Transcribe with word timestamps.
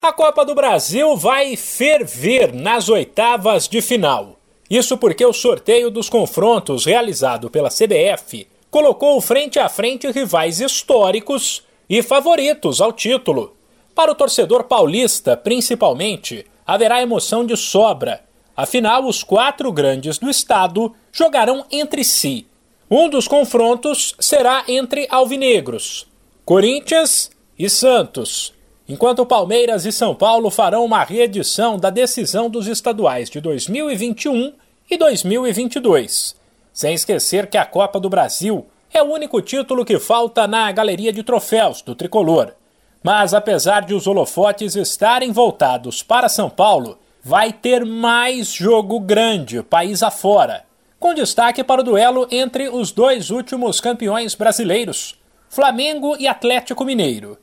A 0.00 0.12
Copa 0.12 0.44
do 0.44 0.54
Brasil 0.54 1.16
vai 1.16 1.56
ferver 1.56 2.54
nas 2.54 2.88
oitavas 2.88 3.66
de 3.66 3.82
final. 3.82 4.38
Isso 4.70 4.96
porque 4.96 5.26
o 5.26 5.32
sorteio 5.32 5.90
dos 5.90 6.08
confrontos 6.08 6.84
realizado 6.84 7.50
pela 7.50 7.68
CBF 7.68 8.46
colocou 8.70 9.20
frente 9.20 9.58
a 9.58 9.68
frente 9.68 10.08
rivais 10.08 10.60
históricos 10.60 11.64
e 11.90 12.00
favoritos 12.00 12.80
ao 12.80 12.92
título. 12.92 13.56
Para 13.92 14.12
o 14.12 14.14
torcedor 14.14 14.64
paulista, 14.64 15.36
principalmente, 15.36 16.46
haverá 16.64 17.02
emoção 17.02 17.44
de 17.44 17.56
sobra. 17.56 18.22
Afinal, 18.56 19.04
os 19.04 19.24
quatro 19.24 19.72
grandes 19.72 20.16
do 20.16 20.30
estado 20.30 20.94
jogarão 21.10 21.66
entre 21.72 22.04
si. 22.04 22.46
Um 22.88 23.08
dos 23.08 23.26
confrontos 23.26 24.14
será 24.20 24.62
entre 24.68 25.08
alvinegros, 25.10 26.06
Corinthians 26.44 27.32
e 27.58 27.68
Santos 27.68 28.56
enquanto 28.88 29.26
Palmeiras 29.26 29.84
e 29.84 29.92
São 29.92 30.14
Paulo 30.14 30.50
farão 30.50 30.84
uma 30.84 31.04
reedição 31.04 31.76
da 31.76 31.90
decisão 31.90 32.48
dos 32.48 32.66
estaduais 32.66 33.28
de 33.28 33.40
2021 33.40 34.54
e 34.90 34.96
2022. 34.96 36.34
Sem 36.72 36.94
esquecer 36.94 37.48
que 37.48 37.58
a 37.58 37.66
Copa 37.66 38.00
do 38.00 38.08
Brasil 38.08 38.66
é 38.92 39.02
o 39.02 39.12
único 39.12 39.42
título 39.42 39.84
que 39.84 39.98
falta 39.98 40.46
na 40.46 40.72
galeria 40.72 41.12
de 41.12 41.22
troféus 41.22 41.82
do 41.82 41.94
tricolor. 41.94 42.54
Mas 43.02 43.34
apesar 43.34 43.82
de 43.82 43.92
os 43.92 44.06
holofotes 44.06 44.74
estarem 44.74 45.30
voltados 45.30 46.02
para 46.02 46.28
São 46.28 46.48
Paulo, 46.48 46.98
vai 47.22 47.52
ter 47.52 47.84
mais 47.84 48.48
jogo 48.48 48.98
grande 48.98 49.62
país 49.62 50.02
afora, 50.02 50.64
com 50.98 51.12
destaque 51.12 51.62
para 51.62 51.82
o 51.82 51.84
duelo 51.84 52.26
entre 52.30 52.70
os 52.70 52.90
dois 52.90 53.30
últimos 53.30 53.80
campeões 53.80 54.34
brasileiros, 54.34 55.14
Flamengo 55.48 56.16
e 56.18 56.26
Atlético 56.26 56.84
Mineiro 56.84 57.38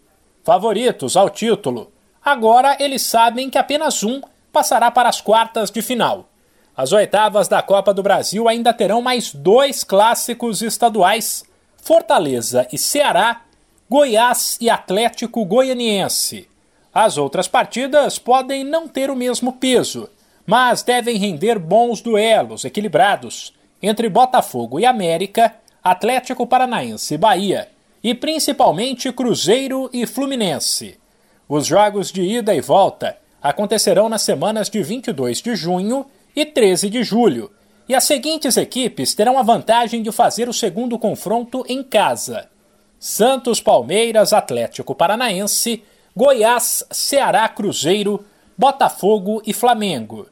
favoritos 0.46 1.18
ao 1.18 1.28
título. 1.28 1.92
Agora 2.24 2.78
eles 2.80 3.02
sabem 3.02 3.50
que 3.50 3.58
apenas 3.58 4.04
um 4.04 4.22
passará 4.54 4.92
para 4.92 5.10
as 5.10 5.20
quartas 5.20 5.72
de 5.72 5.82
final. 5.82 6.30
As 6.78 6.94
oitavas 6.94 7.48
da 7.48 7.62
Copa 7.64 7.94
do 7.94 8.04
Brasil 8.04 8.48
ainda 8.48 8.72
terão 8.72 9.02
mais 9.02 9.34
dois 9.34 9.84
clássicos 9.84 10.62
estaduais: 10.62 11.44
Fortaleza 11.78 12.68
e 12.72 12.78
Ceará, 12.78 13.42
Goiás 13.90 14.58
e 14.62 14.70
Atlético 14.70 15.44
Goianiense. 15.44 16.48
As 16.94 17.18
outras 17.18 17.48
partidas 17.48 18.20
podem 18.20 18.64
não 18.64 18.88
ter 18.88 19.10
o 19.10 19.16
mesmo 19.16 19.54
peso, 19.54 20.08
mas 20.46 20.84
devem 20.84 21.18
render 21.18 21.58
bons 21.58 22.02
duelos 22.02 22.64
equilibrados 22.64 23.54
entre 23.82 24.08
Botafogo 24.10 24.80
e 24.80 24.86
América, 24.86 25.56
Atlético 25.84 26.48
Paranaense 26.48 27.16
e 27.16 27.18
Bahia 27.18 27.75
e 28.06 28.14
principalmente 28.14 29.12
Cruzeiro 29.12 29.90
e 29.92 30.06
Fluminense. 30.06 31.00
Os 31.50 31.66
jogos 31.66 32.12
de 32.12 32.22
ida 32.22 32.54
e 32.54 32.62
volta 32.62 33.18
acontecerão 33.42 34.08
nas 34.08 34.22
semanas 34.22 34.70
de 34.70 34.84
22 34.84 35.42
de 35.42 35.56
junho 35.56 36.06
e 36.36 36.46
13 36.46 36.88
de 36.88 37.04
julho, 37.04 37.52
e 37.90 37.96
as 37.96 38.04
seguintes 38.04 38.58
equipes 38.58 39.16
terão 39.16 39.40
a 39.40 39.42
vantagem 39.42 40.04
de 40.04 40.12
fazer 40.12 40.48
o 40.48 40.54
segundo 40.54 41.00
confronto 41.00 41.66
em 41.68 41.82
casa: 41.82 42.48
Santos, 43.00 43.60
Palmeiras, 43.60 44.34
Atlético 44.34 44.94
Paranaense, 44.94 45.84
Goiás, 46.16 46.86
Ceará, 46.92 47.50
Cruzeiro, 47.50 48.24
Botafogo 48.56 49.42
e 49.48 49.52
Flamengo. 49.52 50.28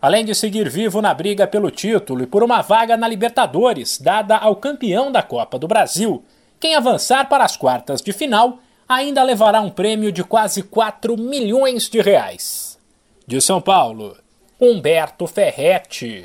Além 0.00 0.24
de 0.24 0.32
seguir 0.32 0.68
vivo 0.68 1.02
na 1.02 1.12
briga 1.12 1.44
pelo 1.44 1.72
título 1.72 2.22
e 2.22 2.26
por 2.28 2.44
uma 2.44 2.62
vaga 2.62 2.96
na 2.96 3.08
Libertadores, 3.08 3.98
dada 3.98 4.36
ao 4.36 4.54
campeão 4.54 5.10
da 5.10 5.24
Copa 5.24 5.58
do 5.58 5.66
Brasil, 5.66 6.22
quem 6.58 6.74
avançar 6.74 7.28
para 7.28 7.44
as 7.44 7.56
quartas 7.56 8.00
de 8.00 8.12
final 8.12 8.58
ainda 8.88 9.22
levará 9.22 9.60
um 9.60 9.70
prêmio 9.70 10.10
de 10.10 10.24
quase 10.24 10.62
4 10.62 11.16
milhões 11.16 11.88
de 11.88 12.00
reais. 12.00 12.78
De 13.26 13.40
São 13.40 13.60
Paulo, 13.60 14.16
Humberto 14.60 15.26
Ferretti. 15.26 16.24